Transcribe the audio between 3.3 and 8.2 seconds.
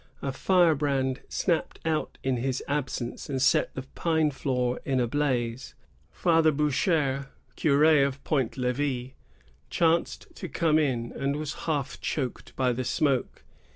set the pine floor in a blaze. Father Boucher, cur6